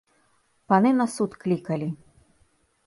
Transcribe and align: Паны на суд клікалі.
Паны 0.71 0.91
на 1.01 1.07
суд 1.17 1.31
клікалі. 1.45 1.89